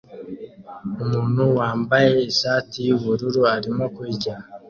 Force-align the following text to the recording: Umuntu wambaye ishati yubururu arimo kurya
Umuntu 1.03 1.41
wambaye 1.57 2.11
ishati 2.31 2.77
yubururu 2.87 3.41
arimo 3.55 3.83
kurya 3.95 4.35